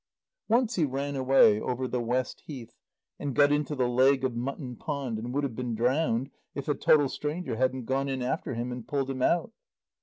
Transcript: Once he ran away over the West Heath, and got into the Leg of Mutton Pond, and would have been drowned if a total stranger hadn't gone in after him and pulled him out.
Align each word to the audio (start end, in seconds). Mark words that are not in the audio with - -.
Once 0.47 0.77
he 0.77 0.83
ran 0.83 1.15
away 1.15 1.61
over 1.61 1.87
the 1.87 2.01
West 2.01 2.41
Heath, 2.47 2.75
and 3.19 3.35
got 3.35 3.51
into 3.51 3.75
the 3.75 3.87
Leg 3.87 4.23
of 4.23 4.35
Mutton 4.35 4.75
Pond, 4.75 5.19
and 5.19 5.31
would 5.31 5.43
have 5.43 5.55
been 5.55 5.75
drowned 5.75 6.31
if 6.55 6.67
a 6.67 6.73
total 6.73 7.07
stranger 7.07 7.55
hadn't 7.57 7.85
gone 7.85 8.09
in 8.09 8.23
after 8.23 8.55
him 8.55 8.71
and 8.71 8.87
pulled 8.87 9.11
him 9.11 9.21
out. 9.21 9.51